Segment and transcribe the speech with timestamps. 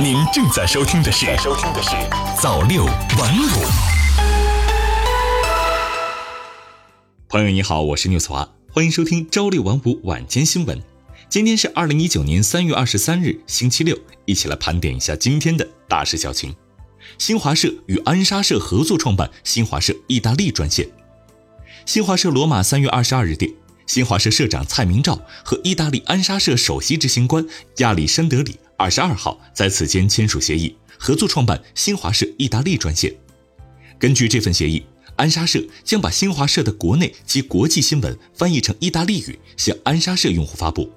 [0.00, 1.90] 您正在收听的是《收听的是
[2.40, 3.46] 早六晚五》。
[7.28, 10.80] 朋友你好，我是牛子华，欢迎收听朝六晚五晚间新闻。
[11.28, 16.54] 今天是二零一九年三月二十三日，星期六，一起来盘点一下今天的大事小情。
[17.18, 20.88] 新华社与安莎社合作创办新华社意大利专线。
[21.86, 23.52] 新华社罗马三月二十二日电。
[23.84, 27.44] 新华社社长蔡明照和意大利安莎社首席执行官
[27.78, 33.14] 亚历山德里二十二号在此间签署协议，合作创办新华社意大利专线。
[33.96, 40.90] 根据这份协议，安莎社将把新华社的国内及国际新闻翻译成意大利语，向安莎社用户发布。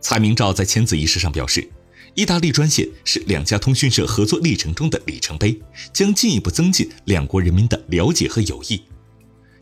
[0.00, 1.68] 蔡明照在签字仪式上表示，
[2.14, 5.60] 意大利专线是两家通讯社合作历程中的里程碑，
[5.92, 8.80] 将进一步增进两国人民的了解和友谊。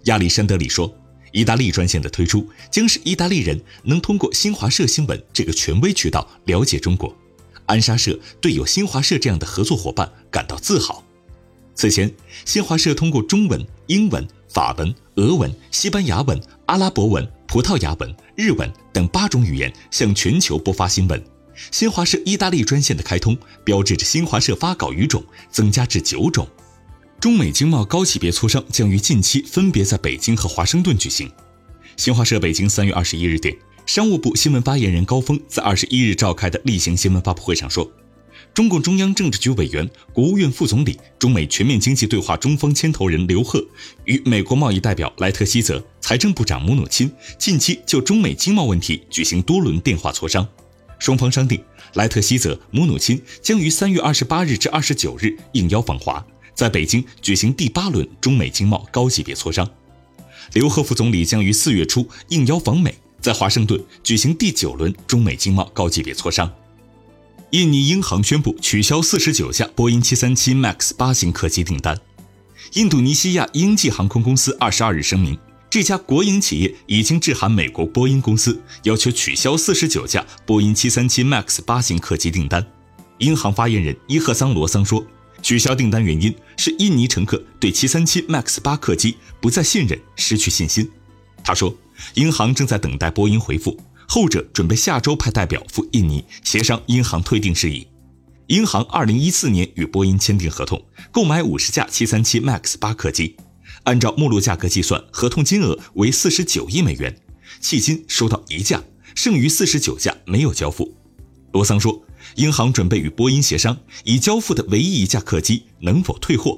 [0.04, 0.94] 亚历山德里说。
[1.34, 7.16] 意大利专线的推出，将使意大利人能通过新华社新闻这个权威渠道了解中国。
[7.72, 11.02] 安莎社对有新华社这样的合作伙伴感到自豪。
[11.74, 12.14] 此前，
[12.44, 21.24] 新华社通过中文、英文、法文、俄文、西班牙文、阿拉伯文、葡萄牙文、日文等八种语言向全球播发新闻。
[21.70, 23.34] 新华社意大利专线的开通，
[23.64, 26.46] 标志着新华社发稿语种增加至九种。
[27.18, 31.32] 中美经贸高级别磋商将于近期分别在北京和华盛顿举行。
[31.96, 37.90] 新华社北京三月二十一日电，商务部新闻发言人高峰在二十一日召开的例行新闻发布会上说，
[38.54, 43.62] 中共中央政治局委员、国务院副总理、中美全面经济对话中方牵头人刘鹤
[44.04, 50.46] 与美国贸易代表莱特希泽、财政部长姆努钦近期就中美经贸问题举行多轮电话磋商，
[50.98, 51.62] 双方商定，
[51.94, 56.24] 莱特希泽、姆努钦将于三月二十八日至二十九日应邀访华。
[56.54, 59.68] 在北京举行第八轮中美经贸高级别磋商，
[60.52, 66.52] 刘鹤副总理将于四月初应邀访美，在华盛顿举行第九轮中美经贸高级别磋商。
[67.50, 71.96] 印尼英航宣布取消四十九架波音七三七 MAX 八型客机订单。
[72.72, 75.38] 印度尼西亚英际航空公司二十二日声明，
[75.70, 82.66] 这家国营企业已经致函美国波音公司，要求取消四十九架波音七三七 MAX 八型客机订单。
[83.18, 85.06] 英航发言人伊赫桑罗桑说。
[85.42, 90.88] 取消订单原因是印尼乘客对737 MAX 八客机不再信任，失去信心。
[91.42, 91.74] 他说，
[92.14, 97.86] 银行正在等待波音回复，后者准备下周派代表赴印尼协商银行退订事宜。
[98.48, 103.36] 银行2014年与波音签订合同，购买50架737 MAX 八客机，
[103.84, 107.16] 按照目录价格计算，合同金额为49亿美元，
[107.60, 108.82] 迄今收到一架，
[109.14, 110.96] 剩余49架没有交付。
[111.52, 112.04] 罗桑说。
[112.36, 116.56] 银行准备与波音协商，已交付的唯一一架客机能否退货。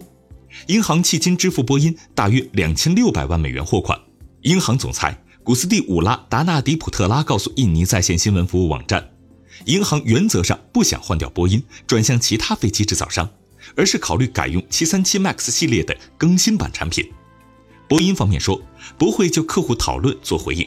[0.69, 3.99] 银行迄今支付波音大约两千六百万美元货款。
[4.43, 9.11] 银行总裁古斯蒂乌拉达纳迪普特拉告诉印尼在线新闻服务网站，
[9.67, 13.29] 银行原则上不想换掉波音，转向其他飞机制造商，
[13.77, 17.07] 而是考虑改用737 MAX 系列的更新版产品。
[17.87, 18.59] 波音方面说
[18.97, 20.67] 不会就客户讨论做回应。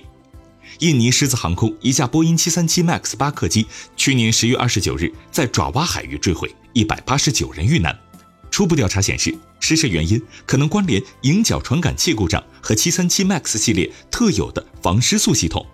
[0.78, 3.66] 印尼狮子航空一架波音737 MAX 八客机，
[3.96, 7.98] 去年十月二十九日在爪哇海域坠毁，一百八十九人遇难。
[8.50, 15.66] 初步调查显示，失事原因可能关联迎角传感器故障和737 MAX 系列特有的防失速系统。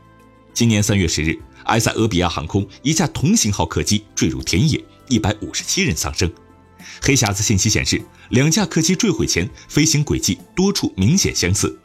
[0.54, 6.32] 今年三月十日，埃塞俄比亚航空一架同型号客机坠入田野，一百五十七人丧生。
[7.02, 11.80] 黑匣子信息显示，两架客机坠毁前飞行轨迹多处明显相似。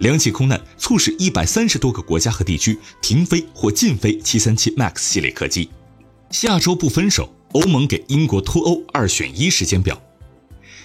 [0.00, 5.70] 两起空难促使一百三十多个国家和地区停飞或禁飞737 MAX 系列客机。
[6.30, 10.00] 下周不分手，欧盟给英国脱欧二选一时间表。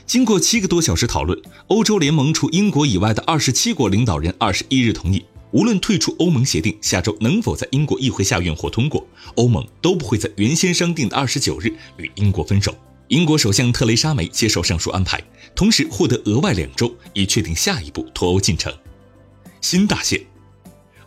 [0.09, 9.05] 经过七个多小时讨论，欧洲联盟除英国以外的二十七国领导人二十一日同意，无论退出欧盟协定下周能否在英国议会下院或通过，
[9.35, 12.75] 欧盟都不会在原先商定的二十九日与英国分手。
[13.09, 18.73] 英国首相特蕾莎梅接受上述安排，同时获得额外两周，以确定下一步脱欧进程。
[19.61, 20.19] 新大限，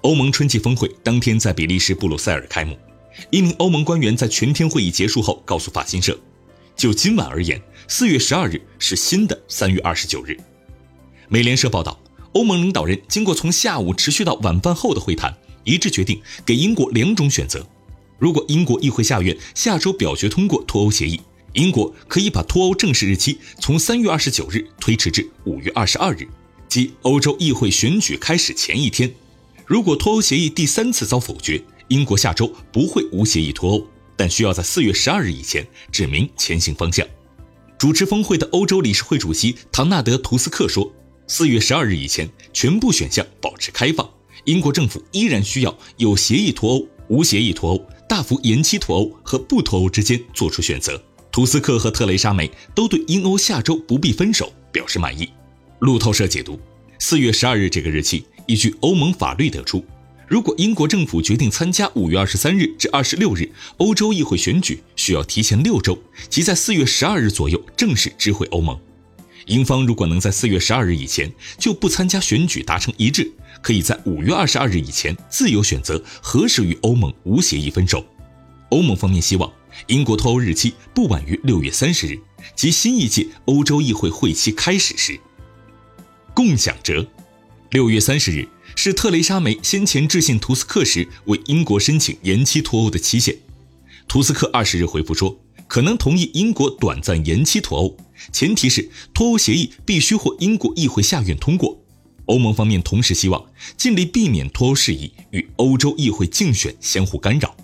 [0.03, 2.79] 欧盟春季峰会当天在比利时布鲁塞尔开幕。
[3.31, 6.17] 一名欧盟官员在全天会议结束后告诉法新社
[6.83, 10.37] ：“就今晚而言，四月十二日是新的三月二十九日。”
[11.31, 11.97] 美联社报道，
[12.33, 15.33] 欧盟领导人经过从下午持续到晚饭后的会谈，
[15.63, 17.65] 一致决定给英国两种选择：
[18.19, 21.21] 如果英国议会下院下周表决通过脱欧协议，
[21.53, 26.27] 英国可以把脱欧正式日期从三月二十九日推迟至五月二十二日。
[26.69, 29.15] 即欧洲议会选举开始前一天，
[29.67, 33.87] 如果脱欧协议第三次遭否决，英国下周不会无协议脱欧，
[34.23, 37.05] 但需要在四月十二日以前指明前行方向。
[37.77, 40.93] 主持峰会的欧洲理事会主席唐纳德·图斯克说
[41.27, 44.09] ：“四月十二日以前，全部选项保持开放，
[44.45, 51.03] 英国政府依然需要有协议脱欧、无协议脱欧、大幅延期脱欧和不脱欧之间做出选择。
[51.33, 55.29] 图斯克和特蕾莎梅都对英欧下周不必分手表示满意。
[55.81, 56.61] 路透社解读，
[57.01, 59.85] 四月十二日这个日期依据欧盟法律得出，
[60.33, 65.99] 如果英国政府决定参加五月二十三日至二十六日欧洲议会选举，需要提前六周，
[66.31, 68.75] 即在四月十二日左右正式知会欧盟。
[69.45, 73.31] 英方如果能在四月十二日以前就不参加选举达成一致，
[73.61, 78.03] 可以在五月二十二日以前自由选择何时与欧盟无协议分手。
[78.71, 79.53] 欧盟方面希望。
[79.89, 82.19] 英国脱欧日期不晚于六月三十日，
[82.57, 85.21] 即新一届欧洲议会会期开始时。
[86.33, 87.07] 共享折，
[87.73, 93.37] 六月三十日是特蕾莎梅先前致信图斯克时为英国申请延期脱欧的期限。
[94.09, 95.39] 图斯克二十日回复说，
[95.69, 97.97] 可能同意英国短暂延期脱欧，
[98.33, 101.79] 前提是脱欧协议必须获英国议会下院通过。
[102.27, 103.45] 欧盟方面同时希望
[103.77, 107.57] 尽力避免脱欧事宜与欧洲议会竞选相互干扰。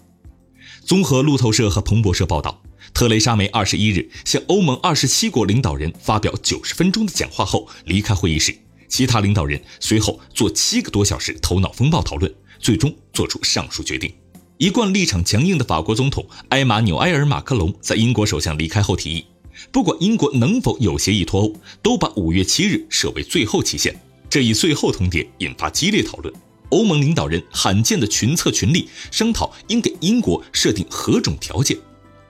[0.84, 2.62] 综合路透社和彭博社报道，
[2.94, 8.56] 特蕾莎梅二十一日向欧盟二十七国领导人发表九十分钟的讲话后离开会议室，
[8.88, 14.12] 其他领导人随后做七个多小时头脑风暴讨论，最终做出上述决定。
[14.56, 19.24] 一贯立场强硬的法国总统埃马纽埃尔·马克龙在英国首相离开后提议，
[19.70, 21.52] 不管英国能否有协议脱欧，
[21.82, 23.94] 都把五月七日设为最后期限。
[24.28, 26.34] 这一最后通牒引发激烈讨论。
[26.70, 31.78] 欧盟领导人罕见的群策群力，商讨应给英国设定何种条件。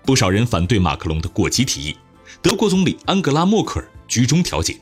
[0.04, 1.96] 不少人反对马克龙的过激提议，
[2.40, 4.78] 德国总理安格拉·默克尔居中调解。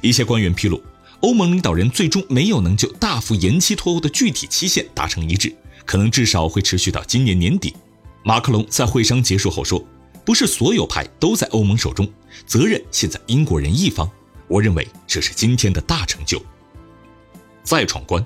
[0.00, 0.80] 一些官员披露，
[1.20, 5.52] 欧盟领导人最终没有能就大幅延期脱欧的具体期限达成一致，
[5.84, 7.74] 可能至少会持续到今年年底。
[8.22, 9.84] 马克龙在会商结束后说
[10.24, 12.08] ：“不是所有牌都在欧盟手中，
[12.46, 14.08] 责任现在英国人一方。
[14.46, 16.40] 我认为这是今天的大成就。”
[17.64, 18.24] 再闯关。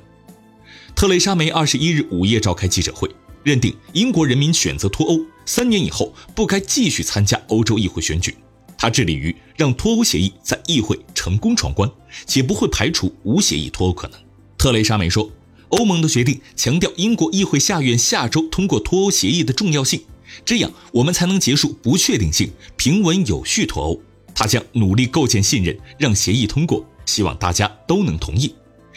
[0.94, 3.10] 特蕾莎梅二十一日午夜召开记者会，
[3.42, 8.36] 认定英国人民选择脱欧，三年以后不该继续参加欧洲议会选举。
[8.82, 11.88] 他致力于让脱欧协议在议会成功闯关，
[12.26, 14.18] 且不会排除无协议脱欧可能。
[14.58, 15.30] 特蕾莎梅说
[15.70, 20.02] ：“欧盟的决定强调英国议会下院下周通过脱欧协议的重要性，
[20.44, 24.00] 这样我们才能结束不确定性，平稳有序脱欧。
[24.34, 28.52] 他将努力构建信任，让协议通过，希望大家都能同意。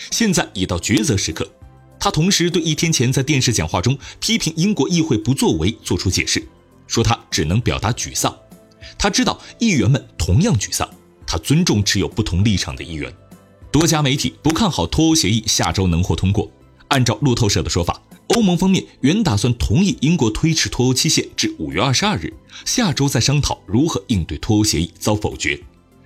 [0.10, 1.48] 现在已到抉择时刻。”
[2.02, 6.44] 他同时对一天前在电视讲话中批评英国议会不作为做出解释，
[6.88, 8.36] 说他只能表达沮丧。
[8.98, 10.90] 他知道议员们同样沮丧，
[11.26, 13.14] 他尊重持有不同立场的议员。
[13.72, 16.50] 多家媒体不看好脱欧协议下周能获通过。
[16.90, 22.34] 按照路透社的说法，欧盟方面原打算同意英国推迟脱欧期限至五月二十二日，
[22.64, 25.60] 下周再商讨如何应对脱欧协议遭否决。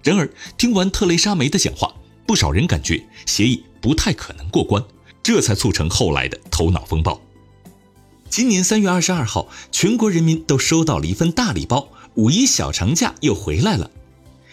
[0.03, 0.27] 然而，
[0.57, 1.93] 听完特蕾莎梅的讲话，
[2.25, 4.83] 不少人感觉协议不太可能过关。
[5.21, 7.21] 这才促成后来的头脑风暴。
[8.29, 11.89] 今年三月二十二号，全国人民都收到了一份大礼包，
[12.19, 13.89] 五一小长假又回来了。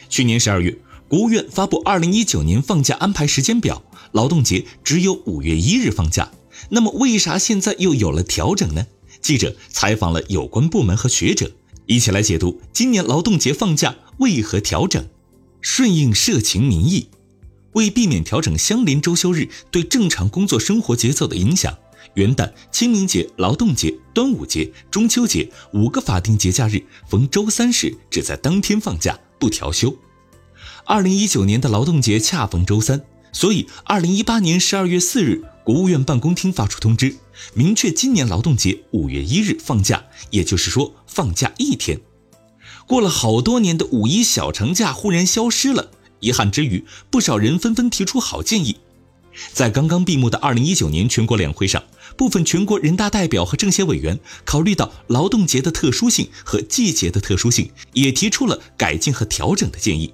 [0.08, 0.78] 去年十二月，
[1.08, 3.82] 国务院发布二零一九年放假安排时间表，
[4.12, 6.30] 劳动节只有五月一日放假。
[6.68, 8.86] 那么，为啥现在又有了调整呢？
[9.20, 11.50] 记者采访了有关部门和学者，
[11.86, 15.04] 一起来解读今年劳动节放假为何调整，
[15.60, 17.08] 顺应社情民意。
[17.72, 21.76] 为避免调整相邻周休日对正常工作生活节奏的影响，
[22.14, 29.94] 元旦、清明节、劳动节、端午节、中秋节五个法定节假日逢周三时只在当天放假，不调休。
[30.84, 37.16] 二零一九年的劳动节恰逢周三，所以二零一八年十二月四日，国务院办公厅发出通知，
[37.54, 42.00] 明确今年劳动节五月一日放假，也就是说放假一天。
[42.86, 45.90] 过了好多年的五一小长假忽然消失了。
[46.20, 48.78] 遗憾之余，不少人纷纷提出好建议。
[49.52, 51.82] 在刚刚闭幕的2019年全国两会上，
[52.16, 60.12] 部分全国人大代表和政协委员考虑到劳动节的特殊性和季节的特殊性，也提出了改进和调整的建议。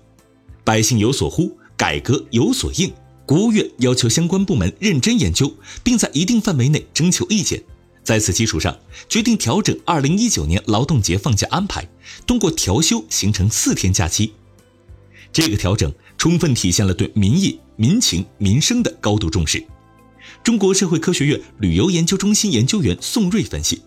[0.64, 2.92] 百姓有所呼，改革有所应。
[3.24, 7.62] 国务院要求相关部门认真研究，并在一定范围内征求意见。
[8.02, 8.76] 在此基础上，
[9.08, 11.88] 决定调整2019年劳动节放假安排，
[12.26, 14.32] 通过调休形成四天假期。
[15.32, 19.66] 这个调整充分体现了对民意、民情、民生的高度重视。
[20.44, 23.82] 中国社会科学院旅游研究中心研究员宋瑞分析，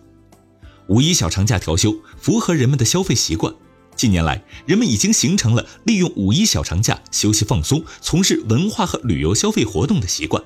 [0.88, 3.54] 五一小长假调休符合人们的消费习惯。
[3.96, 10.44] 近年来，人们已经形成了利用五一小长假休息放松、从事文化和旅游消费活动的习惯。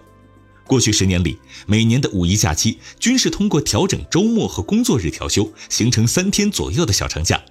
[0.65, 7.43] 过去十年里，每年的五一假期均是通过调整周末和工作日调休，形成三天左右的小长假。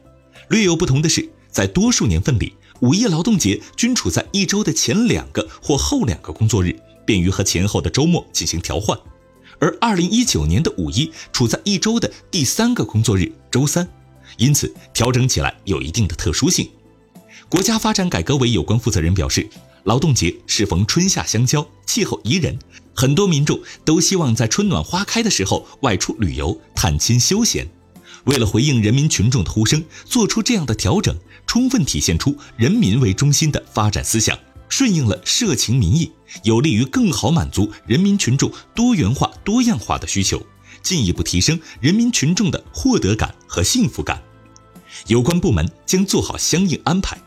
[0.48, 2.54] 略有不同的是，在多数年份里。
[2.82, 6.74] 五一劳动节均处在一周的前两个或后两个工作日，
[7.06, 8.98] 便于和前后的周末进行调换；
[9.60, 13.88] 而二零一九年的五一处在一周的第三个工作日，周三，
[14.38, 16.70] 因此调整起来有一定的特殊性。
[17.50, 19.50] 国家发展改革委有关负责人表示，
[19.84, 22.58] 劳动节适逢春夏相交，气候宜人，
[22.96, 27.68] 很多民众都希望在春暖花开的时候外出旅游、探亲休闲。
[28.26, 31.16] 为了回应人民群众的呼声，做出这样的调整，
[31.48, 36.12] 充分体现出人民为中心的发展思想，顺应了社情民意，
[36.44, 40.46] 有利于更好满足人民群众多元化、多样化的需求，
[40.82, 44.22] 进一步提升人民群众的获得感和幸福感。
[45.08, 47.18] 有关部门将做好相应安排。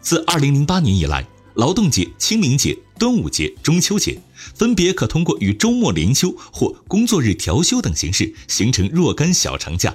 [0.00, 4.20] 自2008年以来，劳动节、清明节、端午节、中秋节
[4.54, 9.94] 分别可通过与周末连休或工作日调休等形式形成若干小长假。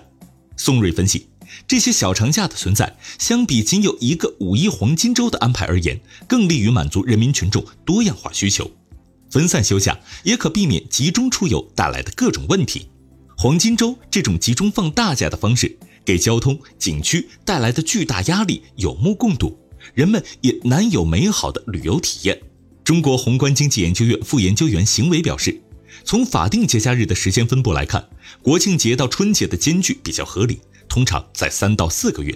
[0.57, 1.27] 宋瑞分析，
[1.67, 8.71] 这些小长假的存在，相比仅有一个五一黄金周的安排而言，更利于满足人民群众多样化需求。
[9.29, 12.87] 分散休假也可避免集中出游带来的各种问题。
[13.37, 19.57] 黄金周这种集中放大假的方式，给交通、景区带来的巨大压力有目共睹，
[19.93, 22.41] 人们也难有美好的旅游体验。
[22.83, 25.61] 中国宏观经济研究院副研究员邢伟表示。
[26.05, 28.07] 从法定节假日的时间分布来看，
[28.43, 32.31] 国庆节到春节的间距比较合理，通常在三到四个月；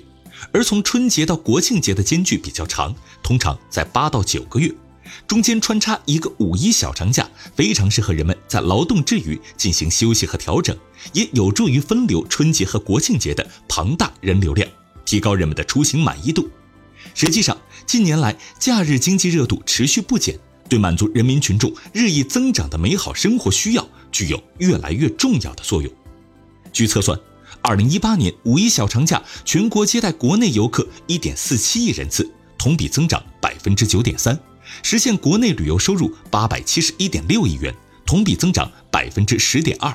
[0.51, 4.73] 而从春节到国庆节的间距比较长，通常在八到九个月。
[5.27, 10.75] 中间穿插一个五一小长假，非常适合人们在劳动之余进行休息和调整，
[11.13, 14.67] 也有助于分流春节和国庆节的庞大人流量，
[15.05, 16.49] 提高人们的出行满意度。
[17.13, 20.39] 实际上，近年来假日经济热度持续不减。
[20.69, 25.91] 对满足人民群众日益增长的美好生活需要，具有越来越重要的作用。
[26.71, 27.19] 据测算，
[27.61, 34.39] 二零一八年五一小长假，全国接待国内游客一点四七亿人次，同比增长百分之九点三，
[34.83, 39.91] 实现国内旅游收入八百七十一点六亿元，同比增长百分之十点二。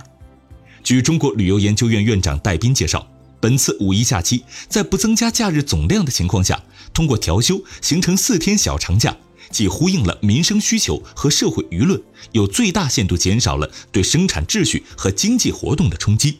[0.83, 3.07] 据中国旅游研究院院长戴斌介绍，
[3.40, 6.61] 本次五一假期在不增加假日总量的情况下，
[6.93, 9.16] 通过调休形成四天小长假。
[9.50, 12.00] 既呼应了民生需求和社会舆论，
[12.32, 16.38] 又最大限度减少了对生产秩序和经济活动的冲击。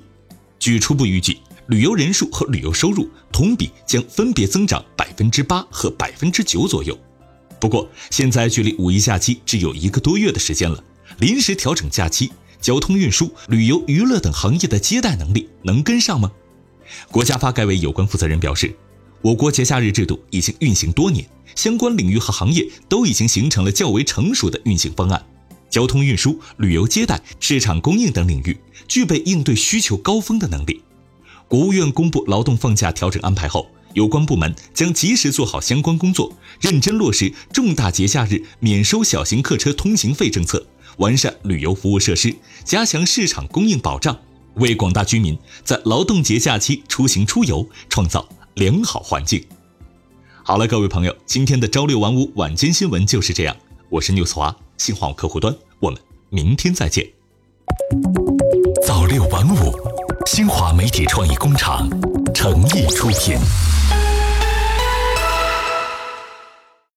[0.59, 6.99] 据初步预计，旅游人数和旅游收入同比将分别增长百分之八和百分之九左右。
[7.61, 10.83] 不过，现在距离五一假期只有一个多月的时间了，
[11.19, 16.31] 临时调整假期，交通运输、旅游娱乐等行业的接待能力能跟上吗？
[17.11, 18.75] 国家发改委有关负责人表示，
[19.25, 21.27] 我国节假日制度已经运行多年。
[21.57, 25.25] 相关领域和行业都已经形成了较为成熟的运行方案，
[25.71, 28.55] 交通运输、旅游接待、市场供应等领域
[28.87, 30.83] 具备应对需求高峰的能力。
[31.49, 40.67] 国务院公布劳动放假调整安排后，有关部门将及时做好相关工作，认真落实重大节假日免收小型客车通行费政策，
[40.99, 44.21] 完善旅游服务设施，加强市场供应保障，
[44.57, 49.45] 为广大居民在劳动节假期出行出游创造良好环境。
[50.43, 53.57] 好了，各位朋友，今天的朝六晚五晚间新闻就是这样。
[53.89, 57.09] 我是 news 华，新华客户端，我们明天再见。
[58.87, 59.73] 早六晚五，
[60.27, 61.89] 新华媒体创意工厂
[62.33, 63.39] 诚意出品。